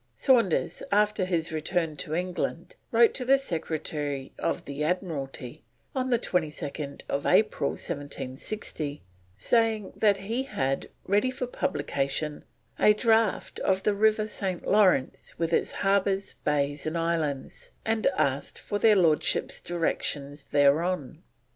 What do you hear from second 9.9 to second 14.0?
that he had, ready for publication, a Draught of the